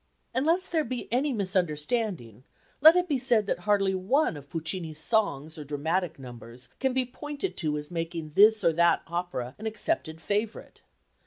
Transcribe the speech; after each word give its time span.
And 0.33 0.47
lest 0.47 0.71
there 0.71 0.83
be 0.83 1.07
any 1.13 1.31
misunderstanding, 1.31 2.43
let 2.81 2.95
it 2.95 3.07
be 3.07 3.19
said 3.19 3.45
that 3.45 3.69
hardly 3.69 3.93
one 3.93 4.35
of 4.35 4.49
Puccini's 4.49 4.99
songs 4.99 5.59
or 5.59 5.63
dramatic 5.63 6.17
numbers 6.17 6.69
can 6.79 6.91
be 6.91 7.05
pointed 7.05 7.55
to 7.57 7.77
as 7.77 7.91
making 7.91 8.31
this 8.31 8.63
or 8.63 8.73
that 8.73 9.03
opera 9.05 9.53
an 9.59 9.67
accepted 9.67 10.19
favourite. 10.19 10.81